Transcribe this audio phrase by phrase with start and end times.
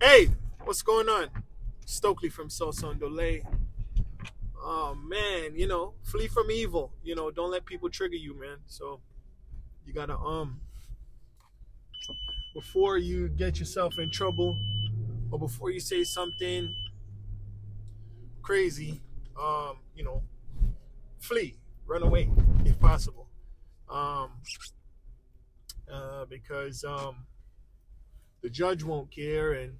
[0.00, 0.30] Hey,
[0.62, 1.28] what's going on?
[1.84, 3.42] Stokely from Sosondole.
[4.56, 6.92] Oh man, you know, flee from evil.
[7.02, 8.58] You know, don't let people trigger you, man.
[8.68, 9.00] So
[9.84, 10.60] you gotta um
[12.54, 14.56] before you get yourself in trouble
[15.32, 16.72] or before you say something
[18.40, 19.00] crazy,
[19.36, 20.22] um, you know,
[21.18, 21.56] flee,
[21.88, 22.30] run away
[22.64, 23.26] if possible.
[23.90, 24.30] Um
[25.92, 27.26] uh, because um
[28.42, 29.72] the judge won't care and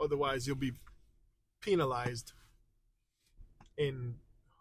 [0.00, 0.72] otherwise you'll be
[1.60, 2.32] penalized
[3.76, 4.16] in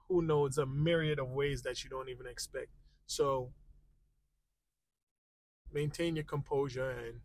[0.08, 2.70] who knows a myriad of ways that you don't even expect.
[3.08, 3.52] So
[5.72, 7.22] maintain your composure and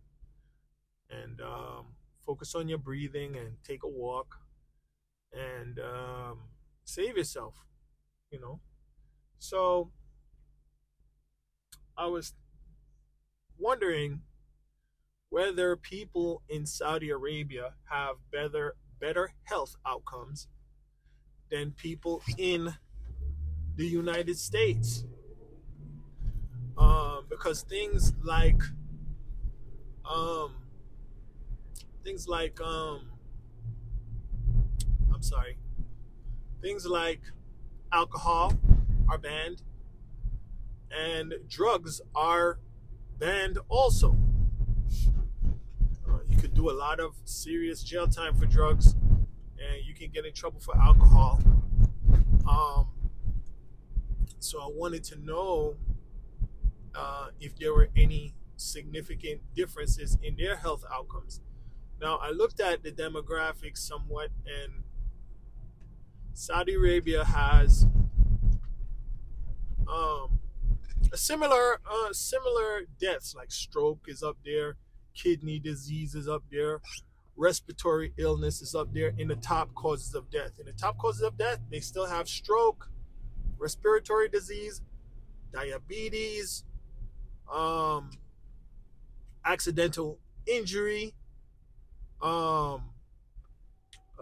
[1.10, 1.86] and um,
[2.24, 4.36] focus on your breathing and take a walk
[5.32, 6.38] and um,
[6.84, 7.64] save yourself
[8.30, 8.60] you know?
[9.38, 9.90] So
[11.96, 12.34] i was
[13.58, 14.22] wondering
[15.30, 20.48] whether people in Saudi Arabia have better better health outcomes
[21.50, 22.74] than people in
[23.76, 25.04] the United States.
[26.76, 28.60] Um, because things like
[30.04, 30.54] um,
[32.04, 33.10] things like um,
[35.14, 35.58] I'm sorry,
[36.60, 37.20] things like
[37.92, 38.52] alcohol
[39.08, 39.62] are banned
[40.90, 42.58] and drugs are
[43.18, 44.16] banned also
[46.40, 50.32] could do a lot of serious jail time for drugs, and you can get in
[50.32, 51.38] trouble for alcohol.
[52.48, 52.88] Um,
[54.38, 55.76] so I wanted to know
[56.94, 61.40] uh, if there were any significant differences in their health outcomes.
[62.00, 64.84] Now, I looked at the demographics somewhat, and
[66.32, 67.86] Saudi Arabia has
[69.86, 70.40] um,
[71.12, 74.76] a similar uh, similar deaths, like stroke is up there
[75.14, 76.80] kidney disease is up there,
[77.36, 80.52] respiratory illness is up there in the top causes of death.
[80.58, 82.90] In the top causes of death, they still have stroke,
[83.58, 84.82] respiratory disease,
[85.52, 86.64] diabetes,
[87.52, 88.10] um,
[89.44, 91.14] accidental injury,
[92.22, 92.90] um,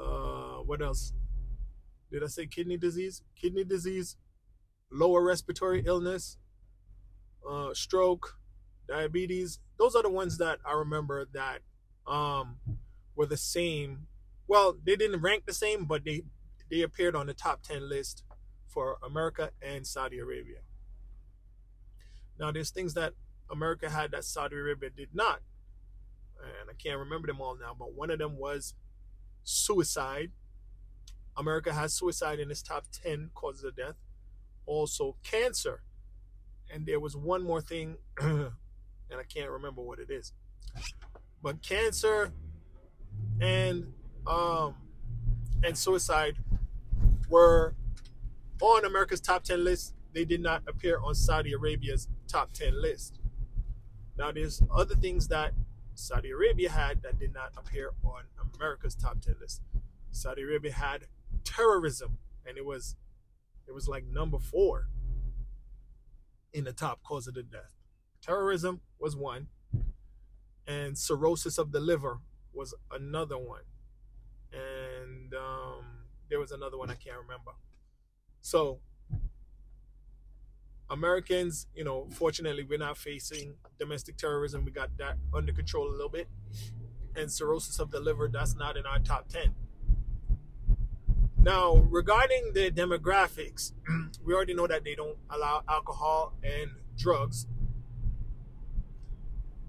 [0.01, 1.13] uh, what else?
[2.13, 3.23] Did I say kidney disease?
[3.41, 4.17] Kidney disease,
[4.91, 6.39] lower respiratory illness,
[7.49, 8.39] uh, stroke,
[8.89, 9.59] diabetes.
[9.79, 11.61] Those are the ones that I remember that
[12.07, 12.57] um,
[13.15, 14.07] were the same.
[14.49, 16.23] Well, they didn't rank the same, but they
[16.71, 18.25] they appeared on the top ten list
[18.67, 20.59] for America and Saudi Arabia.
[22.39, 23.15] Now, there's things that
[23.51, 25.41] America had that Saudi Arabia did not,
[26.39, 27.75] and I can't remember them all now.
[27.79, 28.75] But one of them was
[29.45, 30.33] suicide.
[31.37, 33.95] America has suicide in its top ten causes of death.
[34.67, 35.83] Also, cancer,
[36.73, 37.97] and there was one more thing
[39.11, 40.33] and I can't remember what it is.
[41.43, 42.33] But cancer
[43.41, 43.93] and
[44.27, 44.75] um
[45.63, 46.37] and suicide
[47.29, 47.75] were
[48.61, 49.95] on America's top 10 list.
[50.15, 53.21] They did not appear on Saudi Arabia's top 10 list.
[54.17, 55.53] Now there's other things that
[55.95, 58.23] Saudi Arabia had that did not appear on
[58.55, 59.63] America's top 10 list.
[60.11, 61.05] Saudi Arabia had
[61.45, 62.97] terrorism and it was
[63.67, 64.89] it was like number 4
[66.53, 67.78] in the top cause of the death.
[68.29, 69.47] Terrorism was one,
[70.67, 72.19] and cirrhosis of the liver
[72.53, 73.63] was another one,
[74.53, 75.87] and um,
[76.29, 77.53] there was another one I can't remember.
[78.43, 78.81] So
[80.91, 84.63] Americans, you know, fortunately, we're not facing domestic terrorism.
[84.63, 86.29] We got that under control a little bit.
[87.17, 89.55] And cirrhosis of the liver, that's not in our top 10.
[91.39, 93.73] Now, regarding the demographics,
[94.23, 97.47] we already know that they don't allow alcohol and drugs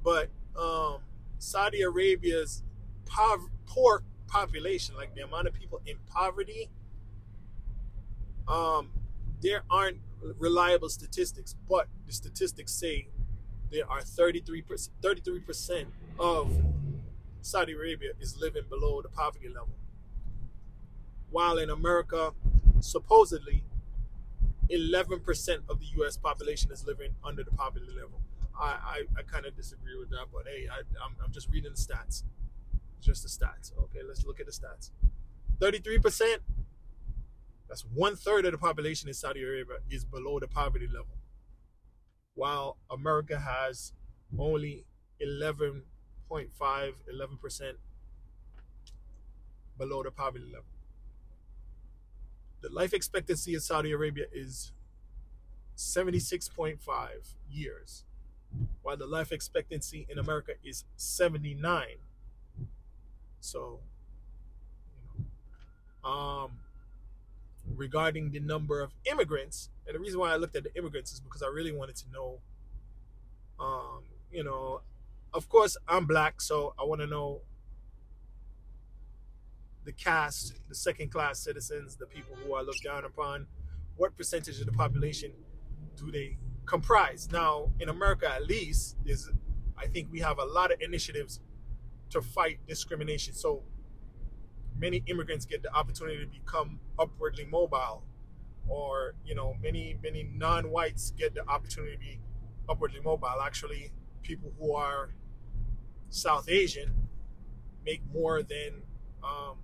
[0.09, 1.01] but um,
[1.37, 2.63] Saudi Arabia's
[3.05, 6.67] pov- poor population, like the amount of people in poverty,
[8.47, 8.89] um,
[9.39, 9.97] there aren't
[10.39, 13.07] reliable statistics, but the statistics say
[13.71, 15.85] there are 33%, 33%
[16.17, 16.51] of
[17.41, 19.75] Saudi Arabia is living below the poverty level.
[21.29, 22.33] While in America,
[22.79, 23.63] supposedly,
[24.71, 28.19] 11% of the US population is living under the poverty level.
[28.59, 31.71] I, I, I kind of disagree with that, but hey, I, I'm, I'm just reading
[31.71, 32.23] the stats.
[33.01, 33.71] Just the stats.
[33.77, 34.91] Okay, let's look at the stats.
[35.59, 36.37] 33%,
[37.67, 41.17] that's one third of the population in Saudi Arabia is below the poverty level.
[42.35, 43.93] While America has
[44.37, 44.85] only
[45.25, 45.83] 11.5,
[46.61, 47.73] 11%
[49.77, 50.65] below the poverty level.
[52.61, 54.73] The life expectancy in Saudi Arabia is
[55.77, 56.77] 76.5
[57.49, 58.03] years
[58.81, 61.85] while the life expectancy in America is 79.
[63.39, 63.79] So,
[65.17, 65.25] you
[66.03, 66.51] know, um,
[67.75, 71.19] regarding the number of immigrants, and the reason why I looked at the immigrants is
[71.19, 72.39] because I really wanted to know,
[73.59, 74.81] um, you know,
[75.33, 77.41] of course I'm black, so I want to know
[79.85, 83.47] the caste, the second class citizens, the people who are looked down upon,
[83.97, 85.31] what percentage of the population
[85.95, 86.37] do they
[86.69, 87.27] comprise?
[87.31, 89.29] Now, in America, at least, is
[89.77, 91.39] I think we have a lot of initiatives
[92.11, 93.33] to fight discrimination.
[93.33, 93.63] So
[94.77, 98.03] many immigrants get the opportunity to become upwardly mobile,
[98.67, 102.19] or you know, many many non-whites get the opportunity to be
[102.69, 103.41] upwardly mobile.
[103.43, 105.09] Actually, people who are
[106.09, 106.93] South Asian
[107.83, 108.83] make more than
[109.23, 109.57] um,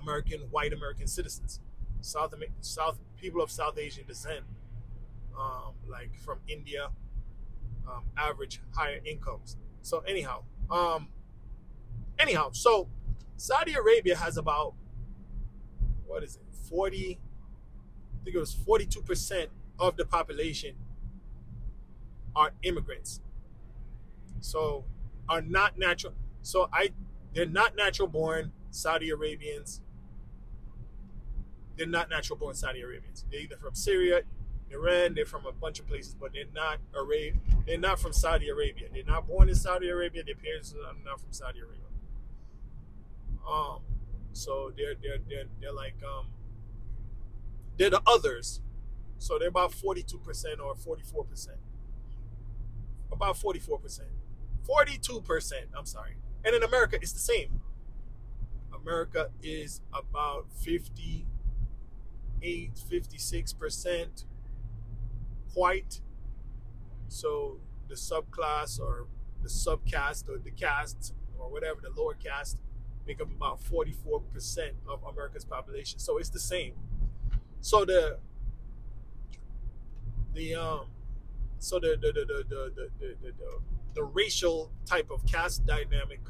[0.00, 1.60] American white American citizens.
[2.00, 4.44] South South people of South Asian descent,
[5.38, 6.88] um, like from India,
[7.88, 9.56] um, average higher incomes.
[9.82, 11.08] So anyhow, um,
[12.18, 12.88] anyhow, so
[13.36, 14.74] Saudi Arabia has about
[16.06, 17.18] what is it, forty?
[18.14, 20.74] I think it was forty-two percent of the population
[22.34, 23.20] are immigrants.
[24.40, 24.84] So
[25.28, 26.14] are not natural.
[26.42, 26.90] So I,
[27.34, 29.80] they're not natural born Saudi Arabians
[31.76, 33.24] they're not natural born Saudi Arabians.
[33.30, 34.22] They're either from Syria,
[34.70, 37.40] Iran, they're from a bunch of places, but they're not Arab.
[37.66, 38.88] They're not from Saudi Arabia.
[38.92, 40.24] They're not born in Saudi Arabia.
[40.24, 41.80] Their parents are not from Saudi Arabia.
[43.48, 43.80] Um,
[44.32, 46.26] so they're they're they're they're like um
[47.78, 48.60] they're the others.
[49.18, 51.58] So they're about forty two percent or forty four percent.
[53.12, 54.08] About forty four percent.
[54.64, 55.66] Forty two percent.
[55.76, 56.16] I'm sorry.
[56.44, 57.60] And in America, it's the same.
[58.74, 61.26] America is about fifty
[62.40, 64.24] 58, 56%
[65.56, 66.00] white.
[67.08, 67.58] So
[67.88, 69.06] the subclass or
[69.42, 72.58] the subcaste or the caste or whatever, the lower caste,
[73.06, 75.98] make up about 44% of America's population.
[75.98, 76.74] So it's the same.
[77.60, 78.18] So the
[80.34, 80.86] the um
[81.58, 83.60] so the the the the the the, the, the,
[83.94, 86.20] the racial type of caste dynamic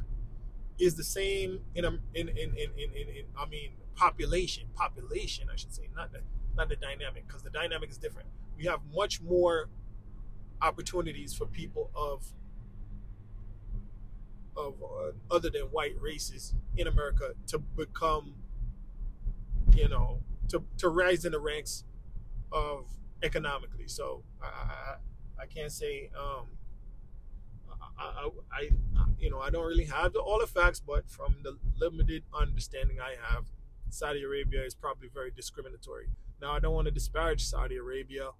[0.78, 5.56] is the same in in in in in, in, in I mean population, population, I
[5.56, 6.20] should say, not the
[6.56, 8.28] not the dynamic, because the dynamic is different.
[8.56, 9.68] We have much more
[10.62, 12.24] opportunities for people of
[14.56, 18.34] of uh, other than white races in America to become,
[19.74, 21.84] you know, to to rise in the ranks
[22.52, 22.86] of
[23.22, 23.88] economically.
[23.88, 26.46] So I I, I can't say um,
[27.98, 28.68] I, I, I,
[29.18, 32.98] you know I don't really have the, all the facts, but from the limited understanding
[33.00, 33.44] I have,
[33.90, 36.08] Saudi Arabia is probably very discriminatory.
[36.40, 38.30] Now, I don't want to disparage Saudi Arabia.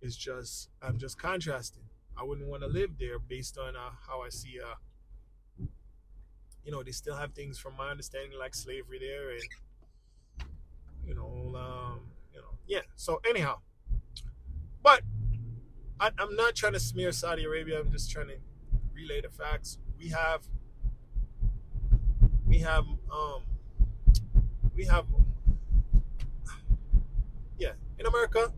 [0.00, 1.82] It's just, I'm just contrasting.
[2.16, 5.64] I wouldn't want to live there based on uh, how I see, uh,
[6.64, 9.42] you know, they still have things from my understanding like slavery there and,
[11.04, 12.00] you know, um,
[12.32, 12.80] you know, yeah.
[12.96, 13.58] So, anyhow,
[14.82, 15.02] but
[15.98, 17.80] I, I'm not trying to smear Saudi Arabia.
[17.80, 18.36] I'm just trying to
[18.94, 19.78] relay the facts.
[19.98, 20.42] We have,
[22.46, 23.42] we have, um,
[24.74, 25.06] we have
[27.58, 28.52] yeah in america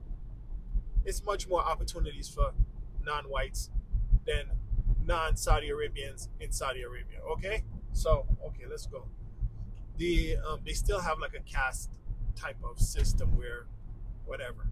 [1.04, 2.52] it's much more opportunities for
[3.04, 3.70] non-whites
[4.26, 4.44] than
[5.04, 7.62] non-saudi arabians in saudi arabia okay?
[7.92, 9.06] So okay let's go.
[9.96, 11.90] The um, they still have like a caste
[12.34, 13.66] type of system where
[14.26, 14.68] whatever.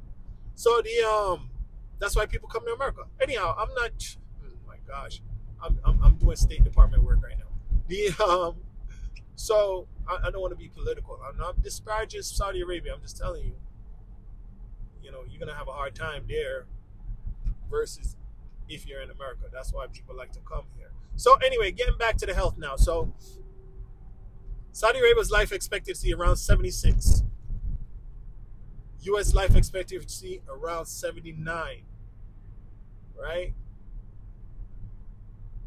[0.54, 1.50] So the um
[1.98, 3.02] that's why people come to america.
[3.20, 5.20] Anyhow i'm not oh my gosh.
[5.62, 7.44] I'm, I'm, I'm doing state department work right now.
[7.88, 8.56] The um
[9.37, 11.18] so I, I don't want to be political.
[11.26, 12.92] I'm not disparaging Saudi Arabia.
[12.94, 13.54] I'm just telling you,
[15.04, 16.66] you know, you're gonna have a hard time there
[17.70, 18.16] versus
[18.68, 19.44] if you're in America.
[19.52, 20.90] That's why people like to come here.
[21.16, 22.76] So anyway, getting back to the health now.
[22.76, 23.12] So
[24.73, 27.23] Saudi Arabia's life expectancy around 76.
[29.02, 31.82] US life expectancy around 79.
[33.20, 33.54] Right?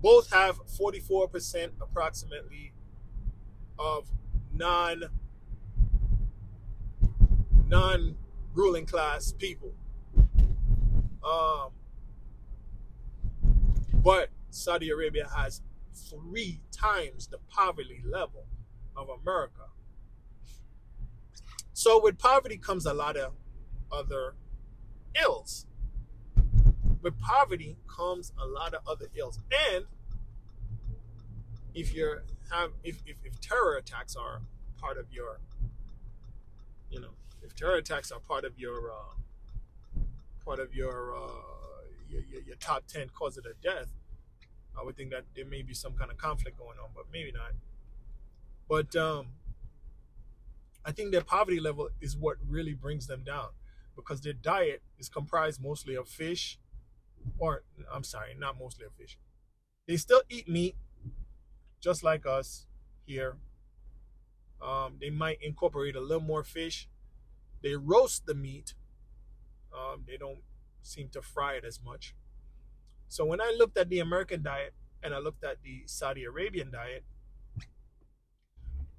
[0.02, 2.74] Both have 44% approximately
[3.80, 4.10] of
[4.54, 5.04] non
[7.68, 8.16] non
[8.58, 9.72] ruling class people.
[11.24, 11.70] Um,
[13.94, 15.62] but Saudi Arabia has
[15.94, 18.46] three times the poverty level
[18.96, 19.68] of America.
[21.74, 23.34] So with poverty comes a lot of
[23.92, 24.34] other
[25.22, 25.68] ills.
[27.02, 29.40] With poverty comes a lot of other ills.
[29.72, 29.86] And
[31.76, 34.42] if you're have if, if, if terror attacks are
[34.80, 35.40] part of your
[36.90, 37.12] you know
[37.48, 40.02] if terror attacks are part of your uh,
[40.44, 43.88] part of your uh, your, your, your top 10 causes of death,
[44.80, 47.32] I would think that there may be some kind of conflict going on, but maybe
[47.32, 47.54] not.
[48.70, 49.28] But um,
[50.86, 53.50] I think their poverty level is what really brings them down
[53.96, 56.60] because their diet is comprised mostly of fish,
[57.40, 59.18] or I'm sorry, not mostly of fish.
[59.88, 60.76] They still eat meat,
[61.80, 62.68] just like us
[63.06, 63.38] here.
[64.62, 66.88] Um, they might incorporate a little more fish.
[67.62, 68.74] They roast the meat.
[69.74, 70.40] Um, they don't
[70.82, 72.16] seem to fry it as much.
[73.08, 76.72] So when I looked at the American diet and I looked at the Saudi Arabian
[76.72, 77.04] diet,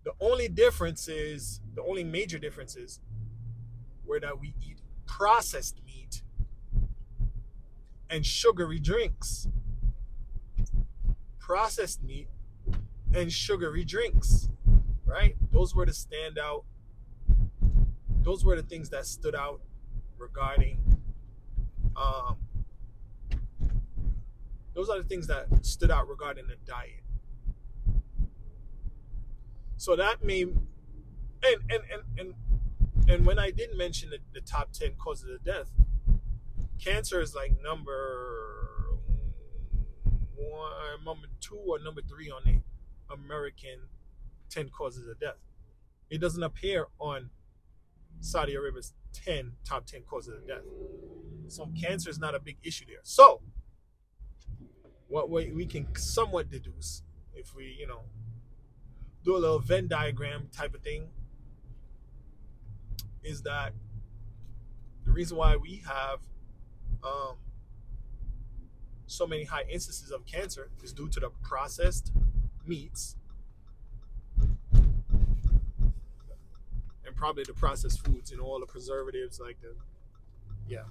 [0.04, 3.00] the only difference is the only major difference is
[4.04, 6.22] where that we eat processed meat
[8.08, 9.48] and sugary drinks.
[11.38, 12.28] Processed meat
[13.14, 14.48] and sugary drinks,
[15.04, 15.36] right?
[15.50, 16.64] Those were the standout.
[18.28, 19.62] Those were the things that stood out
[20.18, 21.00] regarding.
[21.96, 22.36] Um,
[24.74, 27.04] those are the things that stood out regarding the diet.
[29.78, 30.56] So that may, and
[31.42, 32.34] and and and
[33.08, 35.70] and when I didn't mention the, the top ten causes of death,
[36.78, 38.98] cancer is like number
[40.36, 42.60] one, number two or number three on the
[43.10, 43.88] American
[44.50, 45.40] ten causes of death.
[46.10, 47.30] It doesn't appear on
[48.20, 50.64] Saudi Arabia's ten top ten causes of death.
[51.48, 53.00] So cancer is not a big issue there.
[53.02, 53.40] So
[55.08, 57.02] what we, we can somewhat deduce
[57.34, 58.02] if we you know
[59.24, 61.08] do a little Venn diagram type of thing
[63.22, 63.72] is that
[65.04, 66.20] the reason why we have
[67.02, 67.36] um,
[69.06, 72.12] so many high instances of cancer is due to the processed
[72.66, 73.16] meats
[77.18, 79.74] probably the processed foods, you know, all the preservatives like the
[80.68, 80.84] yeah.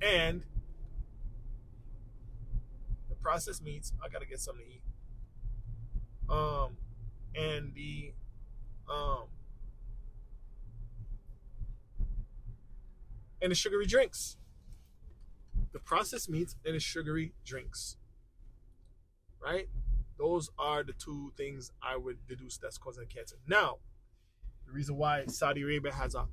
[0.00, 0.42] And
[3.08, 4.82] the processed meats, I gotta get something to eat.
[6.28, 6.78] Um
[7.34, 8.12] and the
[8.90, 9.26] um
[13.42, 14.38] and the sugary drinks.
[15.72, 17.96] The processed meats and the sugary drinks.
[19.42, 19.68] Right?
[20.16, 23.36] Those are the two things I would deduce that's causing cancer.
[23.46, 23.78] Now,
[24.66, 26.26] the reason why Saudi Arabia has a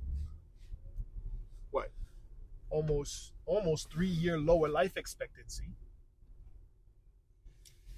[1.70, 1.90] what
[2.70, 5.74] almost almost three year lower life expectancy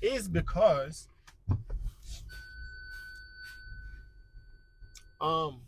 [0.00, 1.08] is because
[5.20, 5.62] um,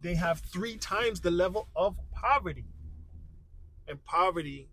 [0.00, 2.64] they have three times the level of poverty.
[3.86, 4.70] And poverty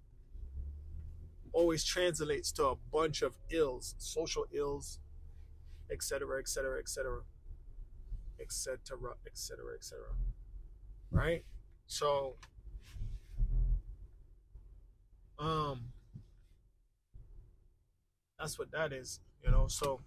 [1.51, 4.99] always translates to a bunch of ills, social ills,
[5.91, 7.21] etc., etc., etc.,
[8.39, 10.03] etc., etc., etc.
[11.11, 11.43] Right?
[11.87, 12.35] So,
[15.39, 15.93] um,
[18.39, 19.67] that's what that is, you know.
[19.67, 20.01] So,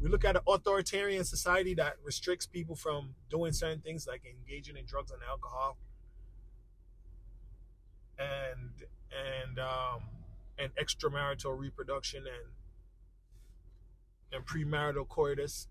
[0.00, 4.76] we look at an authoritarian society that restricts people from doing certain things like engaging
[4.76, 5.78] in drugs and alcohol
[8.18, 10.02] and and um
[10.58, 12.52] and extramarital reproduction and
[14.32, 15.68] and premarital coitus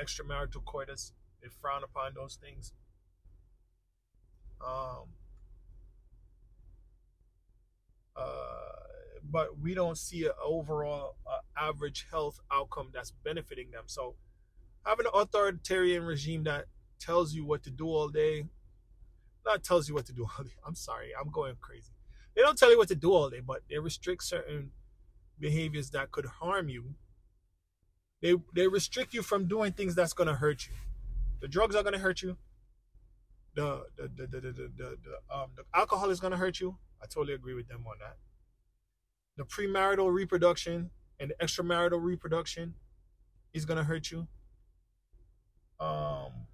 [0.00, 2.72] extramarital coitus they frown upon those things
[4.64, 5.08] um
[8.16, 8.74] uh
[9.34, 13.84] but we don't see an overall uh, average health outcome that's benefiting them.
[13.86, 14.14] So
[14.84, 16.66] having an authoritarian regime that
[17.00, 18.44] tells you what to do all day,
[19.44, 20.52] not tells you what to do all day.
[20.66, 21.90] I'm sorry, I'm going crazy.
[22.36, 24.70] They don't tell you what to do all day, but they restrict certain
[25.38, 26.94] behaviors that could harm you.
[28.24, 30.72] They they restrict you from doing things that's gonna hurt you.
[31.42, 32.38] The drugs are gonna hurt you.
[33.54, 36.78] The the the the the, the, the, um the alcohol is gonna hurt you.
[37.02, 38.16] I totally agree with them on that
[39.36, 40.88] the premarital reproduction
[41.20, 42.72] and the extramarital reproduction
[43.52, 44.26] is gonna hurt you.
[45.78, 46.46] Um,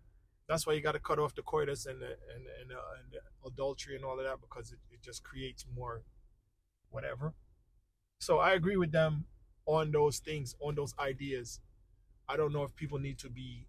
[0.48, 3.12] that's why you got to cut off the coitus and the and and, uh, and
[3.12, 6.02] the adultery and all of that because it, it just creates more
[6.90, 7.34] whatever.
[8.18, 9.26] So I agree with them
[9.70, 11.60] on those things, on those ideas.
[12.28, 13.68] I don't know if people need to be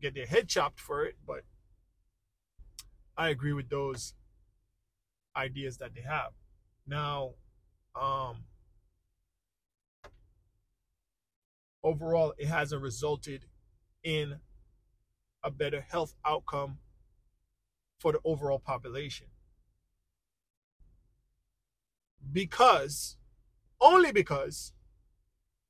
[0.00, 1.44] get their head chopped for it, but
[3.16, 4.14] I agree with those
[5.36, 6.32] ideas that they have.
[6.86, 7.34] Now,
[7.94, 8.44] um,
[11.82, 13.46] overall, it hasn't resulted
[14.02, 14.40] in
[15.44, 16.78] a better health outcome
[18.00, 19.28] for the overall population.
[22.32, 23.16] Because,
[23.84, 24.72] only because,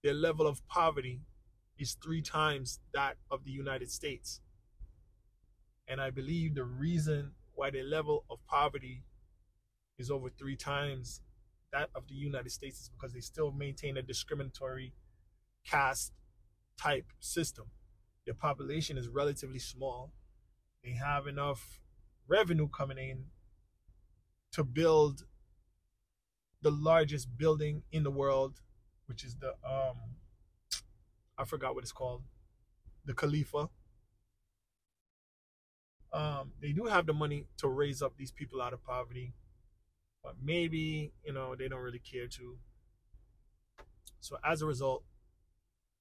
[0.05, 1.21] their level of poverty
[1.79, 4.41] is three times that of the United States.
[5.89, 9.03] And I believe the reason why their level of poverty
[9.99, 11.21] is over three times
[11.73, 14.93] that of the United States is because they still maintain a discriminatory
[15.67, 16.13] caste
[16.79, 17.67] type system.
[18.25, 20.13] Their population is relatively small.
[20.85, 21.81] They have enough
[22.29, 23.25] revenue coming in
[24.53, 25.25] to build
[26.65, 28.61] the largest building in the world,
[29.07, 30.17] which is the um
[31.39, 32.23] I forgot what it's called.
[33.05, 33.69] The Khalifa.
[36.13, 39.35] Um, they do have the money to raise up these people out of poverty,
[40.23, 42.57] but maybe, you know, they don't really care to.
[44.21, 45.03] So as a result,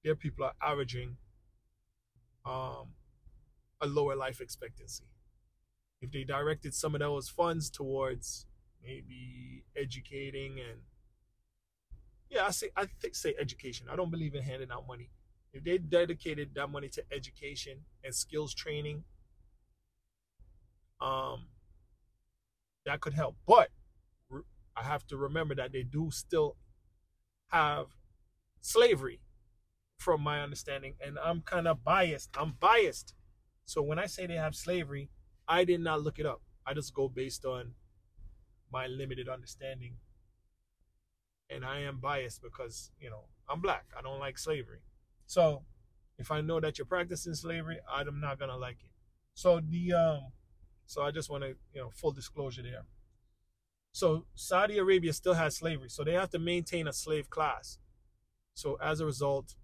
[0.04, 1.16] their people are averaging
[2.46, 2.94] um,
[3.80, 5.04] a lower life expectancy.
[6.00, 8.46] If they directed some of those funds towards
[8.84, 10.80] maybe educating and
[12.30, 13.86] yeah, I say I think say education.
[13.90, 15.10] I don't believe in handing out money.
[15.52, 19.04] If they dedicated that money to education and skills training,
[21.00, 21.46] um,
[22.86, 23.36] that could help.
[23.46, 23.70] But
[24.76, 26.56] I have to remember that they do still
[27.48, 27.86] have
[28.60, 29.20] slavery
[29.98, 32.30] from my understanding, and I'm kind of biased.
[32.36, 33.14] I'm biased.
[33.64, 35.10] So when I say they have slavery,
[35.46, 36.42] I did not look it up.
[36.66, 37.74] I just go based on
[38.74, 39.94] my limited understanding.
[41.48, 43.84] And I am biased because, you know, I'm black.
[43.96, 44.80] I don't like slavery.
[45.26, 45.62] So
[46.18, 48.90] if I know that you're practicing slavery, I'm not gonna like it.
[49.34, 50.32] So the um
[50.86, 52.86] so I just want to, you know, full disclosure there.
[53.92, 57.78] So Saudi Arabia still has slavery, so they have to maintain a slave class.
[58.54, 59.54] So as a result,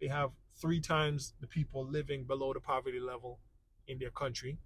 [0.00, 3.40] they have three times the people living below the poverty level
[3.88, 4.58] in their country.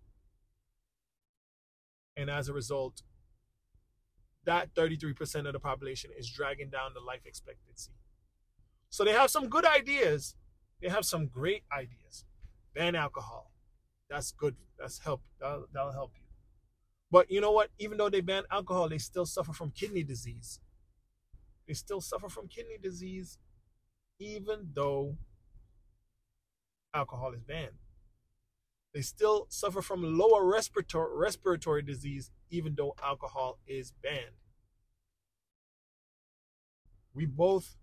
[2.16, 3.02] And as a result,
[4.44, 7.92] that 33% of the population is dragging down the life expectancy.
[8.90, 10.36] So they have some good ideas.
[10.80, 12.24] They have some great ideas.
[12.74, 13.52] Ban alcohol.
[14.08, 14.56] That's good.
[14.78, 15.22] That's help.
[15.40, 16.26] That'll, that'll help you.
[17.10, 17.70] But you know what?
[17.78, 20.60] Even though they ban alcohol, they still suffer from kidney disease.
[21.66, 23.38] They still suffer from kidney disease
[24.18, 25.16] even though
[26.92, 27.78] alcohol is banned.
[28.94, 34.38] They still suffer from lower respiratory respiratory disease even though alcohol is banned.
[37.12, 37.76] We both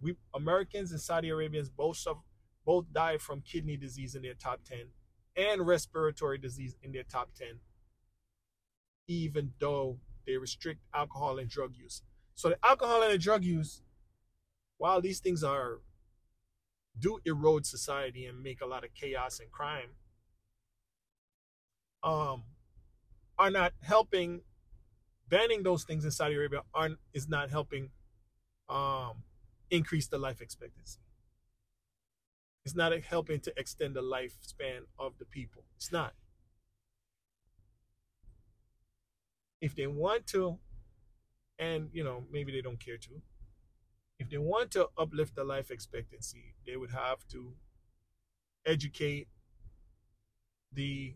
[0.00, 2.20] we Americans and Saudi Arabians both suffer,
[2.64, 4.78] both die from kidney disease in their top 10
[5.36, 7.58] and respiratory disease in their top 10
[9.08, 12.02] even though they restrict alcohol and drug use.
[12.34, 13.82] So the alcohol and the drug use
[14.78, 15.80] while these things are
[16.98, 19.90] do erode society and make a lot of chaos and crime
[22.06, 22.44] um
[23.38, 24.40] are not helping
[25.28, 27.90] banning those things in Saudi Arabia are is not helping
[28.68, 29.24] um
[29.70, 31.00] increase the life expectancy.
[32.64, 35.64] It's not helping to extend the lifespan of the people.
[35.76, 36.14] It's not.
[39.60, 40.58] If they want to,
[41.58, 43.22] and you know, maybe they don't care to,
[44.18, 47.54] if they want to uplift the life expectancy, they would have to
[48.64, 49.28] educate
[50.72, 51.14] the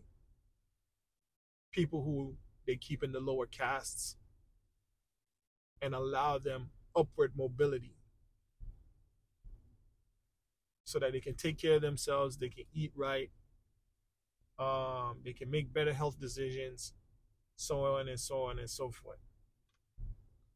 [1.71, 2.35] people who
[2.67, 4.15] they keep in the lower castes
[5.81, 7.95] and allow them upward mobility
[10.83, 13.31] so that they can take care of themselves, they can eat right,
[14.59, 16.93] um, they can make better health decisions,
[17.55, 19.19] so on and so on and so forth.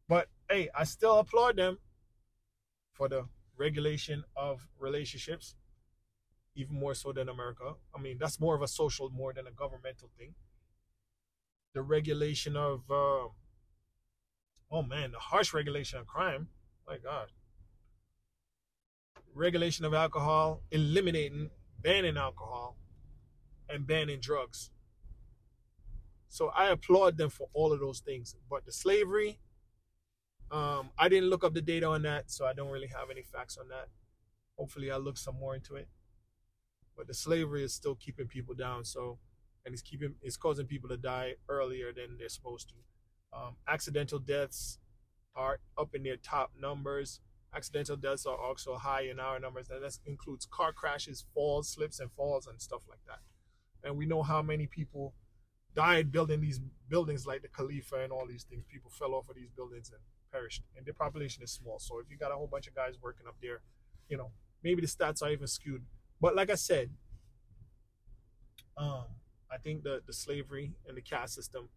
[0.07, 1.79] But hey, I still applaud them
[2.93, 3.25] for the
[3.57, 5.55] regulation of relationships,
[6.55, 7.73] even more so than America.
[7.95, 10.35] I mean, that's more of a social more than a governmental thing.
[11.75, 13.27] The regulation of, uh,
[14.71, 16.47] oh man, the harsh regulation of crime.
[16.87, 17.27] My God.
[19.33, 21.49] Regulation of alcohol, eliminating,
[21.81, 22.77] banning alcohol,
[23.67, 24.71] and banning drugs.
[26.29, 28.35] So I applaud them for all of those things.
[28.49, 29.39] But the slavery,
[30.51, 33.23] um, I didn't look up the data on that, so I don't really have any
[33.23, 33.89] facts on that.
[34.57, 35.89] Hopefully, I'll look some more into it.
[36.95, 39.19] But the slavery is still keeping people down, so
[39.65, 42.75] and it's keeping it's causing people to die earlier than they're supposed to.
[43.37, 44.79] Um, accidental deaths
[45.35, 47.19] are up in their top numbers.
[47.53, 51.99] Accidental deaths are also high in our numbers, and that includes car crashes, falls, slips,
[51.99, 53.19] and falls, and stuff like that.
[53.83, 55.13] And we know how many people
[55.75, 58.63] died building these buildings like the Khalifa and all these things.
[58.71, 59.99] People fell off of these buildings and
[60.31, 61.79] perished, and their population is small.
[61.79, 63.61] So if you got a whole bunch of guys working up there,
[64.09, 64.31] you know,
[64.63, 65.83] maybe the stats are even skewed.
[66.19, 66.89] But like I said,
[68.77, 69.05] um,
[69.55, 71.69] I think the the slavery and the caste system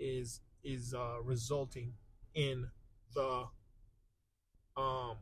[0.00, 1.92] is is uh, resulting
[2.34, 2.70] in
[3.14, 3.44] the
[4.76, 5.16] um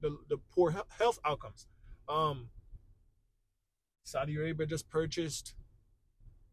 [0.00, 1.68] the the poor health outcomes.
[2.08, 2.50] Um,
[4.02, 5.54] Saudi Arabia just purchased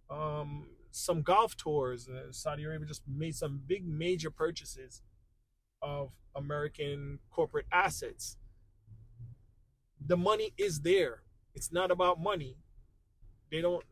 [0.10, 2.08] um some golf tours.
[2.32, 5.02] Saudi Arabia just made some big major purchases
[5.82, 8.38] of American corporate assets.
[10.00, 11.24] The money is there.
[11.56, 12.58] It's not about money.
[13.52, 13.84] They don't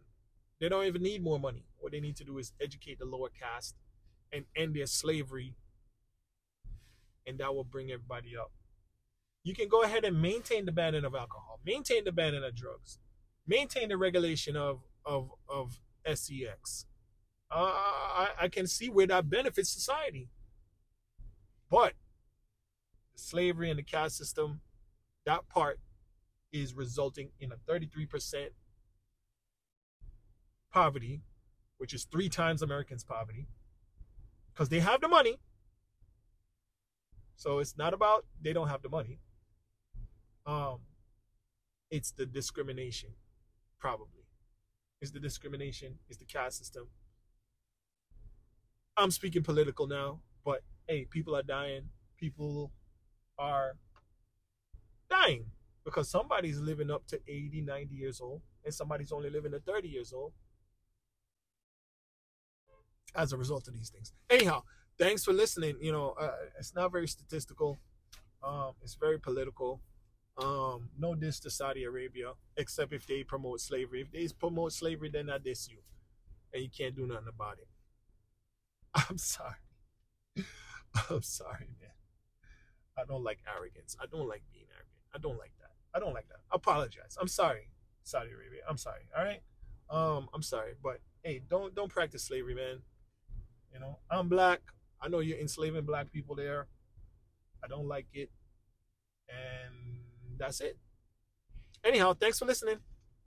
[0.60, 1.65] they don't even need more money.
[1.78, 3.76] What they need to do is educate the lower caste
[4.32, 5.56] and end their slavery
[7.28, 8.52] and that will bring everybody up.
[9.43, 12.98] You can go ahead and maintain the banning of alcohol, maintain the banning of drugs,
[13.46, 15.80] maintain the regulation of of of
[16.15, 16.86] sex.
[17.50, 20.30] Uh, I, I can see where that benefits society.
[21.70, 21.93] But
[23.15, 24.62] slavery and the caste system,
[25.26, 25.80] that part
[26.52, 28.50] is resulting in a 33%
[30.78, 31.22] poverty,
[31.80, 33.48] which is three times Americans' poverty,
[34.54, 35.40] because they have the money.
[37.36, 39.20] So it's not about they don't have the money.
[40.46, 40.82] Um,
[41.90, 43.10] it's the discrimination,
[43.80, 44.26] probably.
[45.02, 46.88] It's the discrimination, it's the caste system.
[48.96, 51.90] I'm speaking political now, but hey, people are dying.
[52.18, 52.72] People
[53.40, 53.78] are
[55.10, 55.46] dying
[55.84, 59.88] because somebody's living up to 80, 90 years old, and somebody's only living to 30
[59.88, 60.34] years old
[63.15, 64.13] as a result of these things.
[64.30, 64.63] Anyhow,
[64.98, 65.78] thanks for listening.
[65.82, 67.78] You know, uh, it's not very statistical.
[68.43, 69.82] Um, it's very political.
[70.38, 74.02] Um, no diss to Saudi Arabia, except if they promote slavery.
[74.02, 75.80] If they promote slavery, then I diss you,
[76.54, 77.67] and you can't do nothing about it.
[79.10, 79.56] I'm sorry.
[81.10, 81.89] I'm sorry, man.
[82.98, 83.96] I don't like arrogance.
[84.00, 85.02] I don't like being arrogant.
[85.13, 85.72] I don't like that.
[85.96, 86.39] I don't like that.
[86.52, 87.17] I apologize.
[87.20, 87.70] I'm sorry,
[88.04, 88.62] Saudi Arabia.
[88.70, 89.10] I'm sorry.
[89.17, 89.41] All right.
[89.89, 92.82] Um, I'm sorry, but hey, don't don't practice slavery, man.
[93.78, 94.62] You know, I'm black.
[95.00, 96.66] I know you're enslaving black people there.
[97.63, 98.32] I don't like it.
[99.30, 100.00] And
[100.40, 100.80] that's it.
[101.84, 102.80] Anyhow, thanks for listening.